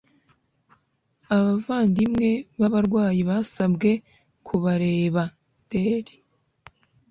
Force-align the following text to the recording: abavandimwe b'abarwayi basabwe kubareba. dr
abavandimwe 1.35 2.29
b'abarwayi 2.59 3.21
basabwe 3.29 3.91
kubareba. 4.45 5.23
dr 5.69 6.05